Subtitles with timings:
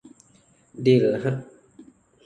[0.85, 1.35] ดีลฮะ